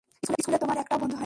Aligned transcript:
স্কুলে 0.37 0.57
তোমার 0.59 0.77
একটাও 0.77 0.97
বন্ধু 1.01 1.11
হয় 1.11 1.15
না। 1.15 1.19